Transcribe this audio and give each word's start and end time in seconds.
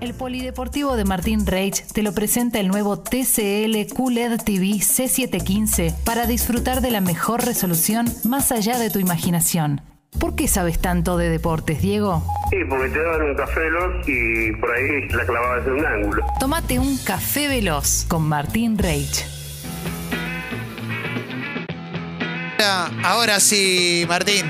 El 0.00 0.14
Polideportivo 0.14 0.94
de 0.94 1.04
Martín 1.04 1.44
Reich 1.44 1.84
te 1.92 2.04
lo 2.04 2.12
presenta 2.12 2.60
el 2.60 2.68
nuevo 2.68 3.00
TCL 3.00 3.92
QLED 3.92 4.40
TV 4.44 4.74
C715 4.76 5.92
para 6.04 6.24
disfrutar 6.26 6.80
de 6.80 6.92
la 6.92 7.00
mejor 7.00 7.44
resolución 7.44 8.06
más 8.22 8.52
allá 8.52 8.78
de 8.78 8.90
tu 8.90 9.00
imaginación. 9.00 9.80
¿Por 10.20 10.36
qué 10.36 10.46
sabes 10.46 10.78
tanto 10.78 11.16
de 11.16 11.30
deportes, 11.30 11.82
Diego? 11.82 12.22
Sí, 12.48 12.58
porque 12.68 12.90
te 12.90 13.02
daban 13.02 13.22
un 13.22 13.34
café 13.34 13.58
veloz 13.58 14.08
y 14.08 14.52
por 14.52 14.70
ahí 14.70 15.08
la 15.08 15.26
clavabas 15.26 15.66
en 15.66 15.72
un 15.72 15.86
ángulo. 15.86 16.26
Tómate 16.38 16.78
un 16.78 16.96
café 16.98 17.48
veloz 17.48 18.04
con 18.06 18.22
Martín 18.22 18.78
Reich. 18.78 19.26
Ahora, 22.60 22.90
ahora 23.02 23.40
sí, 23.40 24.04
Martín. 24.08 24.46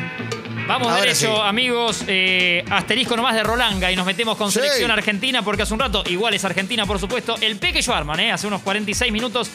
Vamos 0.69 0.89
Ahora 0.89 1.00
derecho, 1.00 1.35
sí. 1.35 1.41
amigos. 1.45 2.05
Eh, 2.07 2.62
asterisco 2.71 3.16
nomás 3.16 3.34
de 3.34 3.43
Rolanga 3.43 3.91
y 3.91 3.96
nos 3.96 4.05
metemos 4.05 4.37
con 4.37 4.53
Sí. 4.53 4.59
selección 4.61 4.91
argentina 4.91 5.43
porque 5.43 5.62
hace 5.62 5.73
un 5.73 5.80
rato, 5.80 6.05
igual 6.07 6.34
es 6.34 6.45
Argentina, 6.45 6.84
por 6.84 6.98
supuesto. 7.01 7.37
El 7.41 7.56
Peque 7.56 7.80
Schwarman, 7.83 8.20
eh, 8.20 8.30
hace 8.33 8.47
unos 8.47 8.60
46 8.60 9.10
minutos, 9.10 9.51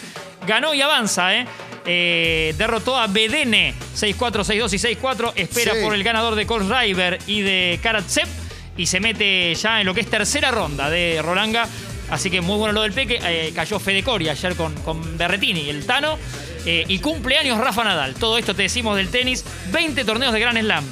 ganó 0.48 0.74
y 0.74 0.82
avanza. 0.82 1.36
Eh. 1.36 1.46
Eh, 1.86 2.56
derrotó 2.58 2.98
a 2.98 3.06
Bedene 3.08 3.76
6-4, 3.94 4.44
6-2 4.44 4.74
y 4.74 4.80
6-4. 4.80 5.34
Espera 5.36 5.74
Sí. 5.76 5.82
por 5.84 5.94
el 5.94 6.04
ganador 6.04 6.34
de 6.36 6.48
Kohlschreiber 6.48 7.20
y 7.28 7.42
de 7.42 7.80
Karatsev 7.84 8.28
y 8.76 8.88
se 8.88 9.00
mete 9.00 9.54
ya 9.54 9.82
en 9.82 9.86
lo 9.86 9.94
que 9.94 10.02
es 10.02 10.10
tercera 10.10 10.50
ronda 10.50 10.90
de 10.90 11.22
Rolanga. 11.22 11.68
Así 12.10 12.30
que 12.32 12.42
muy 12.42 12.58
bueno 12.58 12.74
lo 12.74 12.82
del 12.82 12.92
Peque. 12.92 13.20
Eh, 13.24 13.52
cayó 13.56 13.80
Fede 13.80 14.02
Coria 14.04 14.32
ayer 14.32 14.56
con, 14.56 14.74
con 14.82 15.16
Berretini, 15.18 15.70
el 15.70 15.86
Tano. 15.86 16.18
Eh, 16.66 16.86
y 16.88 17.00
cumpleaños 17.00 17.60
Rafa 17.60 17.84
Nadal. 17.84 18.16
Todo 18.16 18.38
esto 18.38 18.56
te 18.56 18.64
decimos 18.64 18.96
del 18.98 19.10
tenis. 19.10 19.44
20 19.72 20.04
torneos 20.06 20.34
de 20.34 20.40
Grand 20.40 20.58
Slam. 20.60 20.84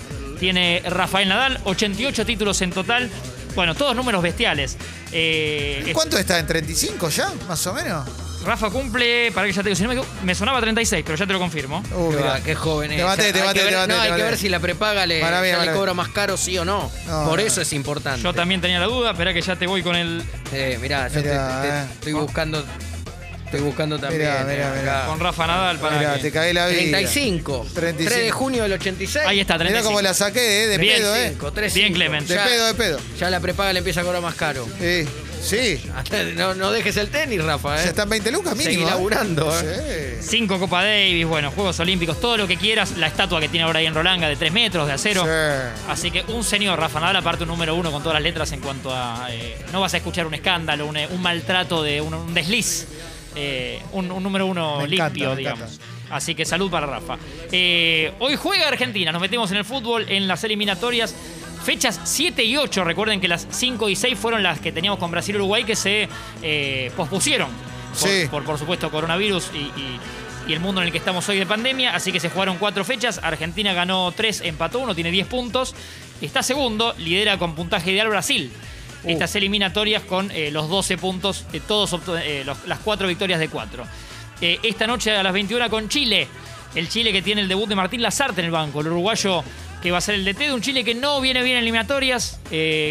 Tiene 0.41 0.81
Rafael 0.83 1.29
Nadal, 1.29 1.59
88 1.65 2.25
títulos 2.25 2.59
en 2.63 2.71
total. 2.71 3.11
Bueno, 3.53 3.75
todos 3.75 3.95
números 3.95 4.23
bestiales. 4.23 4.75
Eh, 5.11 5.91
¿Cuánto 5.93 6.17
está? 6.17 6.39
¿En 6.39 6.47
35 6.47 7.09
ya? 7.09 7.31
¿Más 7.47 7.67
o 7.67 7.73
menos? 7.75 8.09
Rafa 8.43 8.71
cumple, 8.71 9.31
para 9.33 9.45
que 9.45 9.53
ya 9.53 9.61
te 9.61 9.69
digo, 9.69 9.75
si 9.75 9.83
no 9.83 9.89
me, 9.89 9.93
equivoco, 9.99 10.11
me 10.23 10.33
sonaba 10.33 10.59
36, 10.59 11.03
pero 11.05 11.15
ya 11.15 11.27
te 11.27 11.33
lo 11.33 11.37
confirmo. 11.37 11.83
Uh, 11.93 12.09
Qué, 12.09 12.17
mirá. 12.17 12.27
va, 12.31 12.39
qué 12.41 12.55
joven 12.55 12.91
es. 12.91 12.97
Te 12.97 13.03
bate, 13.03 13.21
O 13.21 13.23
sea, 13.25 13.33
te 13.33 13.39
hay 13.39 13.45
bate, 13.45 13.59
que 13.59 13.65
te 13.65 13.71
ver- 13.71 13.75
bate, 13.81 13.87
No, 13.87 13.93
te 13.93 14.01
hay 14.01 14.07
que 14.07 14.11
bate. 14.13 14.23
ver 14.23 14.37
si 14.39 14.49
la 14.49 14.59
prepaga 14.59 15.05
le, 15.05 15.21
Maravilla, 15.21 15.41
ya 15.41 15.51
le 15.51 15.57
maravilla. 15.59 15.73
cobra 15.79 15.93
más 15.93 16.07
caro, 16.09 16.37
sí 16.37 16.57
o 16.57 16.65
no. 16.65 16.91
No, 17.05 17.25
Por 17.29 17.39
no. 17.39 17.45
eso 17.45 17.61
es 17.61 17.71
importante. 17.73 18.23
Yo 18.23 18.33
también 18.33 18.61
tenía 18.61 18.79
la 18.79 18.87
duda, 18.87 19.11
espera 19.11 19.31
que 19.31 19.41
ya 19.43 19.55
te 19.57 19.67
voy 19.67 19.83
con 19.83 19.95
el. 19.95 20.23
Eh, 20.53 20.79
mirá, 20.81 21.07
yo 21.09 21.21
te- 21.21 21.29
eh. 21.35 21.83
estoy 21.93 22.13
buscando. 22.13 22.65
Estoy 23.51 23.65
buscando 23.65 23.99
también. 23.99 24.21
Mirá, 24.21 24.45
mirá, 24.45 24.75
eh, 24.75 24.79
mirá. 24.79 25.05
Con 25.07 25.19
Rafa 25.19 25.45
Nadal 25.45 25.77
para. 25.79 25.97
Mirá, 25.97 26.13
que- 26.15 26.21
te 26.21 26.31
cagué 26.31 26.53
la 26.53 26.67
vida. 26.67 26.79
35. 26.79 27.67
35. 27.73 28.09
3 28.09 28.23
de 28.25 28.31
junio 28.31 28.63
del 28.63 28.73
86. 28.73 29.25
Ahí 29.27 29.41
está, 29.41 29.55
Mirá 29.55 29.65
35. 29.65 29.89
cómo 29.89 30.01
la 30.01 30.13
saqué, 30.13 30.63
¿eh? 30.63 30.67
De 30.67 30.77
Bien, 30.77 30.97
pedo, 30.99 31.13
¿eh? 31.15 31.19
35, 31.19 31.51
3, 31.51 31.73
Bien, 31.73 31.87
5. 31.87 31.95
Clement. 31.97 32.27
De 32.29 32.35
Ya, 32.35 32.45
pedo, 32.45 32.65
de 32.67 32.73
pedo. 32.75 32.99
ya 33.19 33.29
la 33.29 33.39
prepaga 33.41 33.73
le 33.73 33.79
empieza 33.79 33.99
a 34.01 34.03
cobrar 34.05 34.21
más 34.21 34.35
caro. 34.35 34.65
Sí. 34.79 35.05
Sí. 35.43 35.81
No, 36.37 36.53
no 36.53 36.71
dejes 36.71 36.95
el 36.97 37.09
tenis, 37.09 37.43
Rafa, 37.43 37.75
¿eh? 37.79 37.83
Ya 37.83 37.89
están 37.89 38.07
20 38.09 38.31
lucas 38.31 38.55
mínimo. 38.55 38.71
Seguí 38.73 38.83
¿eh? 38.83 38.85
laburando, 38.85 39.51
¿eh? 39.61 40.17
Sí. 40.21 40.27
Cinco 40.37 40.59
Copa 40.59 40.83
Davis, 40.83 41.25
bueno, 41.25 41.51
Juegos 41.51 41.79
Olímpicos, 41.79 42.21
todo 42.21 42.37
lo 42.37 42.47
que 42.47 42.57
quieras. 42.57 42.95
La 42.97 43.07
estatua 43.07 43.39
que 43.41 43.49
tiene 43.49 43.65
ahora 43.65 43.79
ahí 43.79 43.85
en 43.87 43.93
Rolanga 43.95 44.27
de 44.29 44.35
3 44.35 44.51
metros, 44.53 44.87
de 44.87 44.93
acero. 44.93 45.23
Sí. 45.23 45.81
Así 45.89 46.11
que 46.11 46.21
un 46.31 46.43
señor, 46.43 46.79
Rafa 46.79 46.99
Nadal, 46.99 47.15
aparte 47.17 47.43
un 47.43 47.49
número 47.49 47.75
uno 47.75 47.91
con 47.91 48.01
todas 48.03 48.13
las 48.13 48.23
letras 48.23 48.51
en 48.51 48.61
cuanto 48.61 48.95
a. 48.95 49.27
eh, 49.31 49.57
no 49.73 49.81
vas 49.81 49.93
a 49.93 49.97
escuchar 49.97 50.25
un 50.27 50.35
escándalo, 50.35 50.85
un, 50.85 50.95
un 50.97 51.21
maltrato, 51.21 51.81
de 51.83 51.99
un, 52.01 52.13
un 52.13 52.33
desliz. 52.33 52.85
Eh, 53.35 53.81
un, 53.93 54.11
un 54.11 54.21
número 54.23 54.45
uno 54.45 54.79
Me 54.81 54.87
limpio, 54.87 55.35
digamos. 55.35 55.79
Así 56.09 56.35
que 56.35 56.43
salud 56.45 56.69
para 56.69 56.85
Rafa. 56.87 57.17
Eh, 57.51 58.11
hoy 58.19 58.35
juega 58.35 58.67
Argentina, 58.67 59.11
nos 59.11 59.21
metemos 59.21 59.49
en 59.51 59.57
el 59.57 59.65
fútbol 59.65 60.05
en 60.09 60.27
las 60.27 60.43
eliminatorias. 60.43 61.15
Fechas 61.63 61.99
7 62.03 62.43
y 62.43 62.57
8, 62.57 62.83
recuerden 62.83 63.21
que 63.21 63.27
las 63.27 63.47
5 63.51 63.87
y 63.89 63.95
6 63.95 64.17
fueron 64.17 64.41
las 64.43 64.59
que 64.59 64.71
teníamos 64.71 64.99
con 64.99 65.11
Brasil 65.11 65.35
y 65.35 65.37
Uruguay 65.37 65.63
que 65.63 65.75
se 65.75 66.09
eh, 66.41 66.91
pospusieron. 66.97 67.49
Por, 67.99 68.09
Sí. 68.09 68.27
por, 68.31 68.43
por 68.43 68.57
supuesto, 68.57 68.89
coronavirus 68.89 69.51
y, 69.53 69.57
y- 69.57 69.99
y 70.47 70.53
el 70.53 70.59
mundo 70.59 70.81
en 70.81 70.87
el 70.87 70.91
que 70.91 70.97
estamos 70.97 71.29
hoy 71.29 71.37
de 71.37 71.45
pandemia. 71.45 71.95
Así 71.95 72.11
que 72.11 72.19
se 72.19 72.29
jugaron 72.31 72.57
cuatro 72.57 72.83
fechas. 72.83 73.19
Argentina 73.21 73.73
ganó 73.73 74.11
3, 74.11 74.41
empató 74.45 74.79
1, 74.79 74.95
tiene 74.95 75.11
10 75.11 75.27
puntos. 75.27 75.75
Está 76.19 76.41
segundo, 76.41 76.95
lidera 76.97 77.37
con 77.37 77.53
puntaje 77.53 77.91
ideal 77.91 78.09
Brasil. 78.09 78.51
Estas 79.05 79.35
eliminatorias 79.35 80.03
con 80.03 80.29
eh, 80.31 80.51
los 80.51 80.69
12 80.69 80.97
puntos, 80.97 81.45
eh, 81.53 81.61
todos 81.67 81.99
eh, 82.23 82.43
los- 82.45 82.65
las 82.67 82.79
cuatro 82.79 83.07
victorias 83.07 83.39
de 83.39 83.49
cuatro. 83.49 83.83
Eh, 84.41 84.59
esta 84.63 84.85
noche 84.87 85.15
a 85.15 85.23
las 85.23 85.33
21 85.33 85.69
con 85.69 85.89
Chile. 85.89 86.27
El 86.75 86.87
Chile 86.87 87.11
que 87.11 87.21
tiene 87.21 87.41
el 87.41 87.47
debut 87.47 87.67
de 87.67 87.75
Martín 87.75 88.01
Lazarte 88.01 88.41
en 88.41 88.45
el 88.45 88.51
banco. 88.51 88.81
El 88.81 88.87
uruguayo 88.87 89.43
que 89.81 89.91
va 89.91 89.97
a 89.97 90.01
ser 90.01 90.15
el 90.15 90.23
DT 90.25 90.37
de 90.47 90.53
un 90.53 90.61
Chile 90.61 90.83
que 90.83 90.93
no 90.95 91.19
viene 91.19 91.41
bien 91.43 91.57
en 91.57 91.63
eliminatorias. 91.63 92.39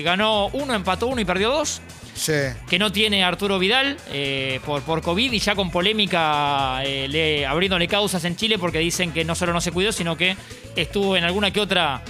Ganó 0.04 0.48
uno, 0.48 0.75
empató 0.75 1.06
uno 1.06 1.21
y 1.21 1.25
perdió 1.25 1.50
dos 1.50 1.81
Sí. 2.12 2.32
que 2.69 2.78
no 2.78 2.92
tiene 2.92 3.25
Arturo 3.25 3.59
Vidal 3.59 3.97
eh, 4.12 4.60
por, 4.66 4.82
por 4.82 5.00
COVID 5.00 5.32
y 5.32 5.38
ya 5.38 5.54
con 5.54 5.71
polémica 5.71 6.82
eh, 6.84 7.06
le, 7.09 7.47
abriéndole 7.47 7.88
causas 7.88 8.22
en 8.27 8.37
Chile 8.37 8.59
porque 8.59 8.78
dicen 8.81 9.12
que 9.12 9.25
no 9.25 9.34
solo 9.34 9.54
no 9.54 9.60
se 9.62 9.72
cuidó, 9.72 9.91
sino 9.92 10.16
que 10.19 10.37
estuvo 10.77 11.16
en 11.16 11.25
alguna 11.25 11.50
que 11.50 11.60
otra, 11.60 12.03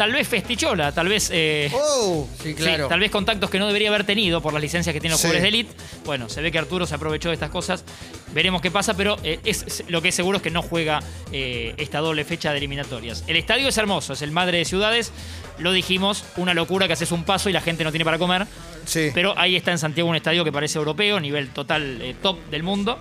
tal 0.00 0.12
vez 0.12 0.26
festichola, 0.26 0.92
tal 0.92 1.08
vez... 1.08 1.28
eh, 1.30 1.70
Oh. 1.74 2.26
Sí, 2.42 2.48
sí, 2.48 2.54
claro. 2.54 2.88
tal 2.88 3.00
vez 3.00 3.10
contactos 3.10 3.50
que 3.50 3.58
no 3.58 3.66
debería 3.66 3.90
haber 3.90 4.04
tenido 4.04 4.40
por 4.40 4.54
las 4.54 4.62
licencias 4.62 4.94
que 4.94 4.98
tienen 4.98 5.12
los 5.12 5.20
Sí. 5.20 5.26
jugadores 5.26 5.42
de 5.42 5.48
elite. 5.48 5.74
Bueno, 6.06 6.30
se 6.30 6.40
ve 6.40 6.50
que 6.50 6.58
Arturo 6.58 6.86
se 6.86 6.94
aprovechó 6.94 7.28
de 7.28 7.34
estas 7.34 7.50
cosas. 7.50 7.84
Veremos 8.32 8.62
qué 8.62 8.70
pasa, 8.70 8.94
pero 8.96 9.18
eh, 9.22 9.40
es, 9.44 9.62
es- 9.64 9.84
lo 9.88 10.00
que 10.00 10.08
es 10.08 10.14
seguro 10.14 10.38
es 10.38 10.42
que 10.42 10.50
no 10.50 10.62
juega 10.62 11.00
eh, 11.32 11.74
esta 11.76 11.98
doble 11.98 12.24
fecha 12.24 12.50
de 12.52 12.56
eliminatorias. 12.56 13.24
El 13.26 13.36
estadio 13.36 13.68
es 13.68 13.76
hermoso, 13.76 14.14
es 14.14 14.22
el 14.22 14.30
madre 14.30 14.56
de 14.56 14.64
ciudades. 14.64 15.12
Lo 15.58 15.70
dijimos, 15.72 16.24
una 16.38 16.54
locura 16.54 16.86
que 16.86 16.94
haces 16.94 17.12
un 17.12 17.24
paso 17.24 17.50
y 17.50 17.52
la 17.52 17.60
gente 17.60 17.84
no 17.84 17.90
tiene 17.92 18.06
para 18.06 18.16
comer. 18.16 18.46
Sí. 18.86 19.10
Pero 19.12 19.34
ahí 19.38 19.54
está 19.54 19.70
en 19.70 19.78
Santiago 19.78 20.08
un 20.08 20.16
estadio 20.16 20.44
que 20.44 20.52
parece 20.52 20.78
europeo, 20.78 21.20
nivel 21.20 21.50
total 21.50 22.16
top 22.22 22.38
del 22.50 22.62
mundo. 22.62 22.98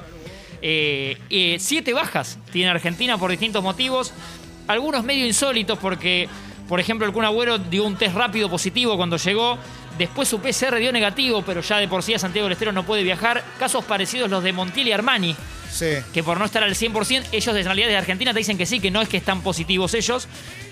Siete 0.59 1.93
bajas 1.93 2.37
tiene 2.51 2.69
Argentina 2.71 3.17
por 3.17 3.31
distintos 3.31 3.63
motivos. 3.63 4.11
Algunos 4.67 5.03
medio 5.03 5.25
insólitos 5.25 5.79
porque, 5.79 6.27
por 6.69 6.79
ejemplo, 6.79 7.05
el 7.05 7.11
Kun 7.11 7.25
Agüero 7.25 7.57
dio 7.57 7.83
un 7.83 7.97
test 7.97 8.15
rápido 8.15 8.49
positivo 8.49 8.95
cuando 8.95 9.17
llegó. 9.17 9.57
Después 9.97 10.29
su 10.29 10.39
PCR 10.39 10.77
dio 10.79 10.93
negativo, 10.93 11.41
pero 11.45 11.59
ya 11.59 11.77
de 11.77 11.89
por 11.89 12.03
sí 12.03 12.13
a 12.13 12.19
Santiago 12.19 12.45
del 12.45 12.53
Estero 12.53 12.71
no 12.71 12.85
puede 12.85 13.03
viajar. 13.03 13.43
Casos 13.59 13.83
parecidos 13.83 14.29
los 14.29 14.41
de 14.43 14.53
Montiel 14.53 14.87
y 14.87 14.91
Armani, 14.93 15.35
Sí. 15.69 15.87
que 16.13 16.23
por 16.23 16.39
no 16.39 16.45
estar 16.45 16.63
al 16.63 16.73
100%, 16.75 17.25
ellos 17.33 17.53
de 17.53 17.63
realidad 17.63 17.87
de 17.89 17.97
Argentina 17.97 18.31
te 18.31 18.39
dicen 18.39 18.57
que 18.57 18.65
sí, 18.65 18.79
que 18.79 18.91
no 18.91 19.01
es 19.01 19.09
que 19.09 19.17
están 19.17 19.41
positivos 19.41 19.93
ellos, 19.95 20.27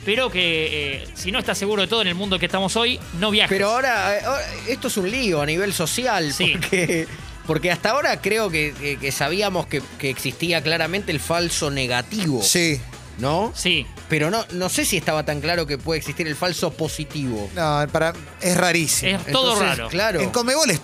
pero 0.06 0.32
que 0.32 1.02
eh, 1.04 1.08
si 1.14 1.32
no 1.34 1.40
estás 1.40 1.58
seguro 1.58 1.82
de 1.82 1.88
todo 1.90 2.02
en 2.04 2.08
el 2.08 2.16
mundo 2.16 2.40
que 2.40 2.46
estamos 2.46 2.76
hoy, 2.78 3.00
no 3.20 3.30
viajes. 3.30 3.54
Pero 3.54 3.70
ahora, 3.72 4.18
eh, 4.18 4.22
ahora, 4.26 4.44
esto 4.70 4.88
es 4.88 4.96
un 4.98 5.12
lío 5.12 5.42
a 5.42 5.46
nivel 5.46 5.74
social, 5.74 6.32
Sí. 6.32 6.54
porque, 6.54 7.08
porque 7.46 7.72
hasta 7.72 7.90
ahora 7.92 8.22
creo 8.22 8.50
que, 8.50 8.74
que- 8.80 8.98
que 8.98 9.12
sabíamos 9.12 9.66
que, 9.68 9.82
que 10.00 10.10
existía 10.10 10.62
claramente 10.64 11.12
el 11.12 11.20
falso 11.20 11.70
negativo, 11.70 12.42
Sí. 12.42 12.80
¿no? 13.20 13.52
Sí, 13.56 13.86
Pero 14.10 14.30
no, 14.32 14.46
no 14.52 14.70
sé 14.70 14.86
si 14.86 14.96
estaba 14.98 15.24
tan 15.24 15.42
claro 15.42 15.66
que 15.68 15.78
puede 15.78 16.00
existir 16.00 16.28
el 16.28 16.36
falso 16.36 16.72
positivo. 16.72 17.50
No, 17.56 17.86
para, 17.92 18.14
es 18.42 18.56
rarísimo. 18.56 19.18
es 19.18 19.26
todo 19.32 19.54
Entonces, 19.54 19.78
raro. 19.78 19.90
Claro, 19.90 20.22
En 20.22 20.30
Comebol 20.30 20.70
es 20.70 20.80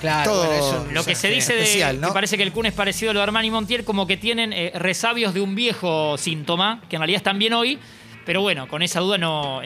claro. 0.00 0.32
todo- 0.32 0.46
bueno, 0.46 0.66
eso- 0.82 0.86
Lo 0.92 1.04
que 1.04 1.14
se 1.14 1.28
dice 1.30 1.52
de 1.54 1.62
especial, 1.62 2.00
¿no? 2.00 2.08
que 2.08 2.14
parece 2.14 2.36
que 2.36 2.42
el 2.42 2.52
Kun 2.52 2.66
es 2.66 2.72
parecido 2.74 3.10
a 3.10 3.14
lo 3.14 3.20
de 3.20 3.24
Armani 3.24 3.50
Montiel, 3.50 3.84
como 3.84 4.06
que 4.06 4.16
tienen 4.16 4.52
eh, 4.52 4.72
resabios 4.74 5.34
de 5.34 5.40
un 5.40 5.54
viejo 5.54 6.18
síntoma, 6.18 6.82
que 6.90 6.96
en 6.96 7.00
realidad 7.00 7.18
están 7.18 7.38
bien 7.38 7.52
hoy, 7.52 7.78
pero 8.24 8.40
bueno, 8.40 8.68
con 8.68 8.82
esa 8.82 9.00
duda 9.00 9.18
no, 9.18 9.60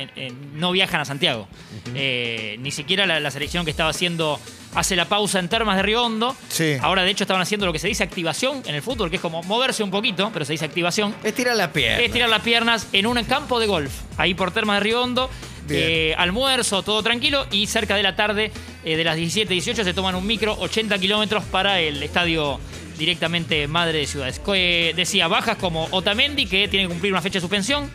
no 0.55 0.73
viajan 0.73 1.01
a 1.01 1.05
Santiago. 1.05 1.49
Eh, 1.95 2.57
ni 2.61 2.71
siquiera 2.71 3.07
la, 3.07 3.21
la 3.21 3.31
selección 3.31 3.65
que 3.65 3.71
estaba 3.71 3.91
haciendo 3.91 4.41
hace 4.75 4.97
la 4.97 5.07
pausa 5.07 5.39
en 5.39 5.49
Termas 5.49 5.77
de 5.77 5.83
Río 5.83 6.05
Hondo. 6.05 6.37
Sí. 6.49 6.77
Ahora, 6.81 7.03
de 7.03 7.11
hecho, 7.11 7.25
estaban 7.25 7.43
haciendo 7.43 7.67
lo 7.67 7.73
que 7.73 7.79
se 7.79 7.89
dice 7.89 8.03
activación 8.05 8.63
en 8.67 8.75
el 8.75 8.83
fútbol, 8.83 9.11
que 9.11 9.17
es 9.17 9.23
como 9.23 9.43
moverse 9.43 9.83
un 9.83 9.91
poquito, 9.91 10.31
pero 10.33 10.45
se 10.45 10.53
dice 10.53 10.65
activación. 10.65 11.15
Es 11.25 11.35
tirar 11.35 11.57
la 11.57 11.73
pierna. 11.73 12.05
Es 12.05 12.13
tirar 12.13 12.29
las 12.29 12.43
piernas 12.43 12.89
en 12.93 13.07
un 13.07 13.23
campo 13.25 13.59
de 13.61 13.67
golf, 13.67 13.93
ahí 14.17 14.35
por 14.35 14.51
Termas 14.53 14.83
de. 14.83 15.29
Bien. 15.67 15.83
Eh, 15.85 16.15
almuerzo, 16.17 16.83
todo 16.83 17.03
tranquilo. 17.03 17.47
Y 17.51 17.67
cerca 17.67 17.95
de 17.95 18.03
la 18.03 18.17
tarde, 18.17 18.51
eh, 18.85 18.97
de 18.97 19.05
las 19.05 19.17
17, 19.17 19.53
18, 19.53 19.85
se 19.85 19.93
toman 19.93 20.15
un 20.15 20.27
micro, 20.27 20.57
80 20.59 20.99
kilómetros 20.99 21.45
para 21.45 21.79
el 21.81 22.03
estadio 22.03 22.59
directamente 22.99 23.69
Madre 23.69 23.99
de 23.99 24.07
Ciudades. 24.07 24.41
Eh, 24.55 24.93
decía, 24.97 25.29
bajas 25.29 25.57
como 25.59 25.87
Otamendi, 25.91 26.47
que 26.47 26.69
tiene 26.69 26.87
que 26.87 26.89
cumplir 26.89 27.13
una 27.13 27.21
fecha 27.21 27.35
de 27.35 27.41
suspensión. 27.43 27.91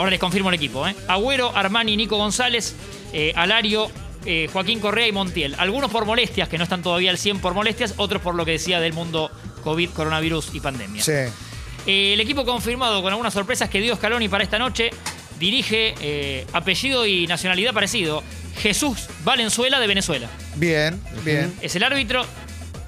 Ahora 0.00 0.10
les 0.10 0.18
confirmo 0.18 0.48
el 0.48 0.54
equipo. 0.54 0.88
¿eh? 0.88 0.96
Agüero, 1.08 1.54
Armani, 1.54 1.94
Nico 1.94 2.16
González, 2.16 2.74
eh, 3.12 3.34
Alario, 3.36 3.90
eh, 4.24 4.48
Joaquín 4.50 4.80
Correa 4.80 5.06
y 5.06 5.12
Montiel. 5.12 5.54
Algunos 5.58 5.90
por 5.90 6.06
molestias, 6.06 6.48
que 6.48 6.56
no 6.56 6.64
están 6.64 6.82
todavía 6.82 7.10
al 7.10 7.18
100 7.18 7.40
por 7.40 7.52
molestias, 7.52 7.92
otros 7.98 8.22
por 8.22 8.34
lo 8.34 8.46
que 8.46 8.52
decía 8.52 8.80
del 8.80 8.94
mundo 8.94 9.30
COVID, 9.62 9.90
coronavirus 9.90 10.54
y 10.54 10.60
pandemia. 10.60 11.02
Sí. 11.02 11.12
Eh, 11.86 12.14
el 12.14 12.20
equipo 12.20 12.46
confirmado 12.46 13.02
con 13.02 13.12
algunas 13.12 13.34
sorpresas 13.34 13.68
que 13.68 13.80
dio 13.80 13.94
Scaloni 13.94 14.30
para 14.30 14.42
esta 14.42 14.58
noche 14.58 14.90
dirige 15.38 15.94
eh, 16.00 16.46
apellido 16.54 17.06
y 17.06 17.26
nacionalidad 17.26 17.74
parecido. 17.74 18.22
Jesús 18.56 19.06
Valenzuela 19.22 19.78
de 19.78 19.86
Venezuela. 19.86 20.30
Bien, 20.56 20.98
bien. 21.24 21.52
Es 21.60 21.76
el 21.76 21.82
árbitro 21.82 22.24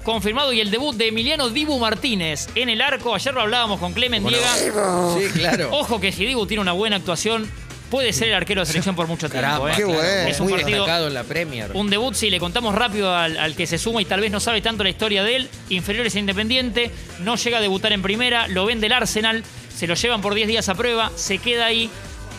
confirmado 0.03 0.53
y 0.53 0.59
el 0.59 0.69
debut 0.69 0.95
de 0.95 1.07
Emiliano 1.07 1.49
Dibu 1.49 1.79
Martínez 1.79 2.47
en 2.55 2.69
el 2.69 2.81
arco. 2.81 3.15
Ayer 3.15 3.33
lo 3.33 3.41
hablábamos 3.41 3.79
con 3.79 3.93
Clemen 3.93 4.23
Diega. 4.25 4.55
Sí, 4.55 5.29
claro. 5.33 5.69
Ojo 5.71 5.99
que 5.99 6.11
si 6.11 6.25
Dibu 6.25 6.45
tiene 6.45 6.61
una 6.61 6.73
buena 6.73 6.97
actuación, 6.97 7.49
puede 7.89 8.11
ser 8.11 8.29
el 8.29 8.33
arquero 8.35 8.61
de 8.61 8.65
selección 8.65 8.95
por 8.95 9.07
mucho 9.07 9.29
tiempo. 9.29 9.47
Caramba, 9.47 9.71
¿eh? 9.71 9.75
qué 9.77 9.85
bueno. 9.85 10.27
Es 10.27 10.39
un 10.39 10.47
muy 10.49 10.59
partido, 10.59 11.07
en 11.07 11.13
la 11.13 11.23
Premier. 11.23 11.71
un 11.73 11.89
debut, 11.89 12.13
si 12.15 12.29
le 12.29 12.39
contamos 12.39 12.75
rápido 12.75 13.15
al, 13.15 13.37
al 13.37 13.55
que 13.55 13.67
se 13.67 13.77
suma 13.77 14.01
y 14.01 14.05
tal 14.05 14.19
vez 14.19 14.31
no 14.31 14.39
sabe 14.39 14.61
tanto 14.61 14.83
la 14.83 14.89
historia 14.89 15.23
de 15.23 15.35
él. 15.35 15.49
Inferiores 15.69 16.15
a 16.15 16.19
Independiente, 16.19 16.91
no 17.19 17.35
llega 17.35 17.59
a 17.59 17.61
debutar 17.61 17.93
en 17.93 18.01
primera, 18.01 18.47
lo 18.47 18.65
vende 18.65 18.87
el 18.87 18.93
Arsenal, 18.93 19.43
se 19.75 19.87
lo 19.87 19.93
llevan 19.93 20.21
por 20.21 20.33
10 20.33 20.47
días 20.47 20.69
a 20.69 20.75
prueba, 20.75 21.11
se 21.15 21.37
queda 21.37 21.65
ahí 21.65 21.89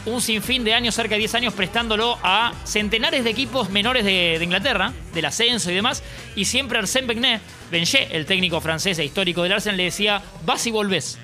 un 0.07 0.21
sinfín 0.21 0.65
de 0.65 0.75
años, 0.75 0.95
cerca 0.95 1.15
de 1.15 1.21
10 1.21 1.35
años, 1.37 1.55
prestándolo 1.55 2.19
a 2.23 2.53
centenares 2.65 3.25
de 3.25 3.31
equipos 3.31 3.71
menores 3.71 4.05
de, 4.05 4.37
de 4.39 4.45
Inglaterra, 4.45 4.93
del 5.15 5.25
ascenso 5.25 5.71
y 5.71 5.75
demás. 5.75 6.03
Y 6.37 6.45
siempre 6.45 6.79
Arsène 6.79 7.07
Wenger, 7.09 7.41
Wenger, 7.73 8.09
el 8.11 8.27
técnico 8.27 8.61
francés 8.61 8.99
e 8.99 9.05
histórico 9.05 9.43
del 9.43 9.53
Arsenal, 9.53 9.77
le 9.77 9.85
decía, 9.85 10.23
vas 10.45 10.67
y 10.67 10.71
volvés. 10.71 11.19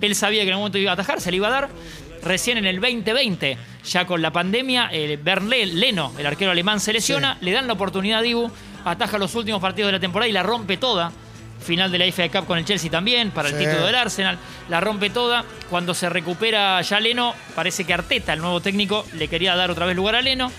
Él 0.00 0.14
sabía 0.14 0.42
que 0.42 0.48
en 0.48 0.54
algún 0.54 0.62
momento 0.62 0.78
iba 0.78 0.90
a 0.90 0.94
atajar, 0.94 1.20
se 1.20 1.30
le 1.30 1.36
iba 1.38 1.48
a 1.48 1.50
dar. 1.50 1.68
Recién 2.22 2.58
en 2.58 2.66
el 2.66 2.80
2020, 2.80 3.56
ya 3.84 4.06
con 4.06 4.20
la 4.20 4.32
pandemia, 4.32 4.86
el 4.86 5.16
Bernle 5.18 5.66
Leno, 5.66 6.12
el 6.18 6.26
arquero 6.26 6.50
alemán, 6.50 6.80
se 6.80 6.92
lesiona, 6.92 7.38
le 7.40 7.52
dan 7.52 7.66
la 7.66 7.74
oportunidad 7.74 8.18
a 8.18 8.22
Dibu, 8.22 8.50
ataja 8.84 9.18
los 9.18 9.34
últimos 9.34 9.60
partidos 9.60 9.88
de 9.88 9.92
la 9.92 10.00
temporada 10.00 10.28
y 10.28 10.32
la 10.32 10.42
rompe 10.42 10.76
toda. 10.76 11.12
Final 11.66 11.90
de 11.90 11.98
la 11.98 12.04
FA 12.06 12.28
Cup 12.28 12.46
con 12.46 12.58
el 12.58 12.64
Chelsea 12.64 12.90
también, 12.90 13.30
para 13.32 13.48
el 13.48 13.54
Sí. 13.58 13.64
título 13.64 13.86
del 13.86 13.94
Arsenal. 13.96 14.38
La 14.68 14.80
rompe 14.80 15.10
toda. 15.10 15.44
Cuando 15.68 15.94
se 15.94 16.08
recupera 16.08 16.80
ya 16.82 17.00
Leno, 17.00 17.34
parece 17.54 17.84
que 17.84 17.92
Arteta, 17.92 18.32
el 18.32 18.40
nuevo 18.40 18.60
técnico, 18.60 19.04
le 19.14 19.28
quería 19.28 19.54
dar 19.56 19.70
otra 19.70 19.84
vez 19.86 19.96
lugar 19.96 20.14
a 20.14 20.22
Leno. 20.22 20.52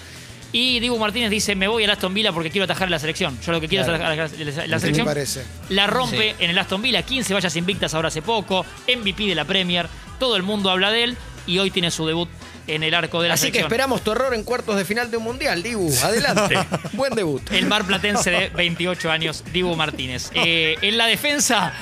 Y 0.53 0.79
Dibu 0.79 0.97
Martínez 0.97 1.29
dice, 1.29 1.55
me 1.55 1.67
voy 1.67 1.83
al 1.83 1.89
Aston 1.91 2.13
Villa 2.13 2.31
porque 2.31 2.49
quiero 2.49 2.63
atajar 2.65 2.89
la 2.89 2.99
selección. 2.99 3.37
Yo 3.45 3.51
lo 3.51 3.59
que 3.59 3.67
quiero 3.67 3.83
Claro. 3.85 3.97
es 3.97 4.31
atajar 4.31 4.39
la, 4.39 4.67
la 4.67 4.75
Me 4.75 4.79
selección. 4.79 5.05
parece. 5.05 5.45
La 5.69 5.87
rompe 5.87 6.35
en 6.39 6.49
el 6.49 6.57
Aston 6.57 6.81
Villa, 6.81 7.01
15 7.01 7.33
vallas 7.33 7.55
invictas 7.57 7.93
ahora 7.93 8.07
hace 8.07 8.21
poco, 8.21 8.65
MVP 8.87 9.25
de 9.27 9.35
la 9.35 9.43
Premier, 9.45 9.87
todo 10.19 10.35
el 10.37 10.43
mundo 10.43 10.69
habla 10.71 10.89
de 10.91 11.03
él 11.03 11.17
y 11.45 11.59
hoy 11.59 11.69
tiene 11.71 11.91
su 11.91 12.05
debut 12.07 12.29
en 12.67 12.83
el 12.83 12.93
arco 12.93 13.21
de 13.21 13.29
la 13.29 13.33
Así 13.35 13.51
que 13.51 13.59
esperamos 13.59 14.03
tu 14.03 14.11
error 14.11 14.33
en 14.33 14.43
cuartos 14.43 14.75
de 14.75 14.85
final 14.85 15.09
de 15.09 15.17
un 15.17 15.23
mundial, 15.23 15.63
Dibu. 15.63 15.91
Adelante. 16.03 16.57
Buen 16.93 17.13
debut. 17.13 17.41
El 17.51 17.65
mar 17.65 17.85
platense 17.85 18.29
de 18.29 18.49
28 18.49 19.09
años, 19.09 19.43
Dibu 19.51 19.75
Martínez. 19.75 20.31
Eh, 20.33 20.77
en 20.81 20.97
la 20.97 21.07
defensa, 21.07 21.73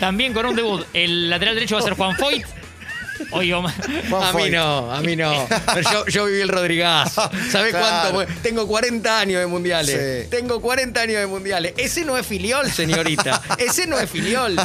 también 0.00 0.32
con 0.32 0.46
un 0.46 0.56
debut, 0.56 0.86
el 0.92 1.30
lateral 1.30 1.54
derecho 1.54 1.76
va 1.76 1.80
a 1.80 1.84
ser 1.84 1.94
Juan 1.94 2.16
Foyt. 2.16 2.46
Hoy 3.30 3.52
Omar- 3.52 3.74
a 4.22 4.32
mí 4.32 4.50
no, 4.50 4.92
a 4.92 5.00
mí 5.00 5.16
no. 5.16 5.46
Pero 5.74 5.90
yo, 5.90 6.06
yo 6.06 6.24
viví 6.26 6.40
el 6.40 6.48
Rodrigazo. 6.48 7.28
¿Sabés 7.50 7.72
Claro. 7.74 8.14
cuánto? 8.14 8.32
Tengo 8.42 8.66
40 8.66 9.20
años 9.20 9.40
de 9.40 9.46
mundiales. 9.46 10.24
Sí. 10.24 10.28
Tengo 10.30 10.60
40 10.60 11.00
años 11.00 11.20
de 11.20 11.26
mundiales. 11.26 11.74
Ese 11.76 12.04
no 12.04 12.16
es 12.18 12.26
filiol, 12.26 12.70
señorita. 12.70 13.42
Ese 13.58 13.86
no 13.86 13.98
es 13.98 14.08
filiol. 14.10 14.56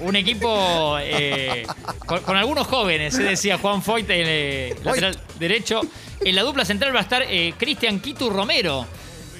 un 0.00 0.16
equipo 0.16 0.96
eh, 1.00 1.66
con, 2.06 2.20
con 2.20 2.36
algunos 2.36 2.66
jóvenes, 2.66 3.14
se 3.14 3.22
decía 3.22 3.58
Juan 3.58 3.82
Foyt, 3.82 4.08
el 4.10 4.24
eh, 4.26 4.76
lateral 4.82 5.18
derecho. 5.38 5.80
En 6.24 6.34
la 6.34 6.42
dupla 6.42 6.64
central 6.64 6.94
va 6.94 7.00
a 7.00 7.02
estar 7.02 7.22
eh, 7.28 7.54
Cristian 7.58 8.00
Quitu 8.00 8.30
Romero, 8.30 8.86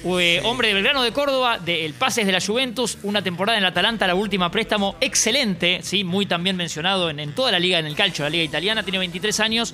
eh, 0.05 0.41
hombre 0.43 0.67
de 0.69 0.73
Belgrano 0.75 1.01
de 1.03 1.11
Córdoba, 1.11 1.57
del 1.57 1.93
Pases 1.93 2.25
de 2.25 2.31
la 2.31 2.39
Juventus, 2.39 2.97
una 3.03 3.21
temporada 3.23 3.57
en 3.57 3.63
el 3.63 3.69
Atalanta, 3.69 4.05
la 4.07 4.15
última 4.15 4.51
préstamo, 4.51 4.95
excelente, 5.01 5.79
sí, 5.81 6.03
muy 6.03 6.25
también 6.25 6.55
mencionado 6.55 7.09
en, 7.09 7.19
en 7.19 7.33
toda 7.33 7.51
la 7.51 7.59
liga, 7.59 7.79
en 7.79 7.85
el 7.87 7.95
calcio, 7.95 8.23
la 8.23 8.29
liga 8.29 8.43
italiana, 8.43 8.83
tiene 8.83 8.99
23 8.99 9.39
años, 9.39 9.73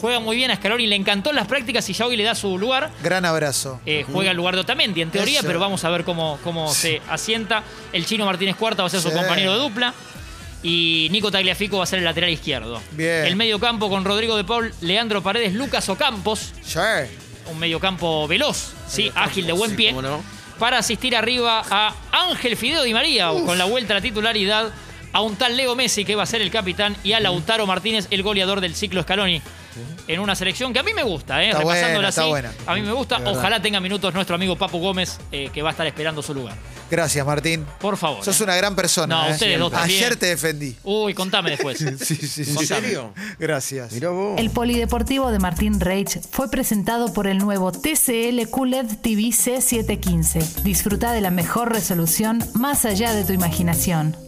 juega 0.00 0.18
muy 0.20 0.36
bien 0.36 0.50
a 0.50 0.56
Scaloni, 0.56 0.86
le 0.86 0.96
encantó 0.96 1.32
las 1.32 1.46
prácticas 1.46 1.88
y 1.88 1.92
ya 1.92 2.06
hoy 2.06 2.16
le 2.16 2.24
da 2.24 2.34
su 2.34 2.58
lugar. 2.58 2.90
Gran 3.02 3.24
abrazo. 3.24 3.80
Eh, 3.86 4.04
juega 4.12 4.32
en 4.32 4.36
lugar 4.36 4.54
de 4.54 4.60
Otamendi, 4.62 5.00
en 5.02 5.10
teoría, 5.10 5.38
Eso. 5.40 5.46
pero 5.46 5.60
vamos 5.60 5.84
a 5.84 5.90
ver 5.90 6.04
cómo, 6.04 6.38
cómo 6.44 6.72
se 6.74 7.00
asienta. 7.08 7.62
El 7.92 8.04
chino 8.04 8.24
Martínez 8.26 8.56
Cuarta 8.56 8.82
va 8.82 8.88
a 8.88 8.90
ser 8.90 9.00
su 9.00 9.10
Sí. 9.10 9.14
compañero 9.16 9.52
de 9.54 9.58
dupla. 9.60 9.94
Y 10.60 11.06
Nico 11.12 11.30
Tagliafico 11.30 11.78
va 11.78 11.84
a 11.84 11.86
ser 11.86 12.00
el 12.00 12.04
lateral 12.04 12.30
izquierdo. 12.30 12.82
Bien. 12.92 13.26
El 13.26 13.36
medio 13.36 13.60
campo 13.60 13.88
con 13.88 14.04
Rodrigo 14.04 14.36
de 14.36 14.42
Paul, 14.42 14.74
Leandro 14.80 15.22
Paredes, 15.22 15.54
Lucas 15.54 15.88
Ocampos. 15.88 16.52
Sure. 16.64 17.08
Un 17.50 17.58
medio 17.58 17.80
campo 17.80 18.28
veloz, 18.28 18.74
sí, 18.86 19.10
ágil, 19.14 19.46
de 19.46 19.52
buen 19.52 19.70
sí, 19.70 19.76
pie. 19.76 19.92
no. 19.92 20.22
Para 20.58 20.78
asistir 20.78 21.14
arriba 21.14 21.62
a 21.70 21.94
Ángel 22.10 22.56
Fideo 22.56 22.82
Di 22.82 22.92
María, 22.92 23.30
con 23.46 23.58
la 23.58 23.64
vuelta 23.64 23.94
a 23.94 23.96
la 23.96 24.00
titularidad. 24.00 24.72
A 25.18 25.20
un 25.20 25.34
tal 25.34 25.56
Leo 25.56 25.74
Messi, 25.74 26.04
que 26.04 26.14
va 26.14 26.22
a 26.22 26.26
ser 26.26 26.42
el 26.42 26.50
capitán. 26.52 26.96
Y 27.02 27.12
a 27.12 27.18
Lautaro 27.18 27.66
Martínez, 27.66 28.06
el 28.12 28.22
goleador 28.22 28.60
del 28.60 28.76
ciclo 28.76 29.02
Scaloni. 29.02 29.42
En 30.06 30.20
una 30.20 30.36
selección 30.36 30.72
que 30.72 30.78
a 30.78 30.84
mí 30.84 30.94
me 30.94 31.02
gusta, 31.02 31.42
¿eh? 31.42 31.48
Está 31.48 31.58
repasándola 31.58 31.94
buena, 31.94 32.08
está 32.08 32.20
así. 32.20 32.30
buena. 32.30 32.52
A 32.66 32.74
mí 32.76 32.82
me 32.82 32.92
gusta. 32.92 33.20
Ojalá 33.24 33.60
tenga 33.60 33.80
minutos 33.80 34.14
nuestro 34.14 34.36
amigo 34.36 34.54
Papu 34.54 34.78
Gómez, 34.78 35.18
eh, 35.32 35.50
que 35.52 35.60
va 35.60 35.70
a 35.70 35.72
estar 35.72 35.88
esperando 35.88 36.22
su 36.22 36.34
lugar. 36.34 36.54
Gracias, 36.88 37.26
Martín. 37.26 37.66
Por 37.80 37.96
favor. 37.96 38.24
Sos 38.24 38.40
¿eh? 38.40 38.44
una 38.44 38.54
gran 38.54 38.76
persona. 38.76 39.22
No, 39.22 39.28
¿eh? 39.28 39.32
ustedes 39.32 39.58
dos 39.58 39.72
también. 39.72 40.04
Ayer 40.04 40.14
te 40.14 40.26
defendí. 40.26 40.76
Uy, 40.84 41.14
contame 41.14 41.50
después. 41.50 41.84
Sí, 41.98 42.14
sí, 42.14 42.44
sí. 42.44 42.56
¿En 42.56 42.64
serio? 42.64 43.12
Gracias. 43.40 43.90
Mirá 43.90 44.10
vos. 44.10 44.38
El 44.38 44.50
polideportivo 44.50 45.32
de 45.32 45.40
Martín 45.40 45.80
Reich 45.80 46.20
fue 46.30 46.48
presentado 46.48 47.12
por 47.12 47.26
el 47.26 47.38
nuevo 47.38 47.72
TCL 47.72 48.48
QLED 48.52 48.86
TV 49.02 49.30
C715. 49.30 50.62
Disfruta 50.62 51.10
de 51.10 51.22
la 51.22 51.32
mejor 51.32 51.72
resolución 51.72 52.38
más 52.54 52.84
allá 52.84 53.12
de 53.14 53.24
tu 53.24 53.32
imaginación. 53.32 54.27